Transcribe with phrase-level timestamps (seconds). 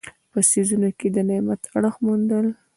[0.31, 2.45] په څیزونو کې د نعمت اړخ موندل.